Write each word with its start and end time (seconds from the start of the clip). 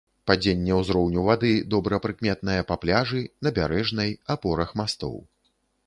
Падзенне 0.29 0.77
ўзроўню 0.79 1.25
вады 1.27 1.51
добра 1.75 2.01
прыкметнае 2.05 2.57
па 2.73 2.81
пляжы, 2.87 3.23
набярэжнай, 3.49 4.11
апорах 4.37 4.69
мастоў. 4.83 5.15